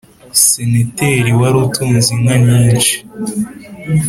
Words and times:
senteteri 0.45 1.31
wari 1.39 1.57
utunze 1.65 2.09
inka 2.15 2.35
nyinshi 2.45 2.93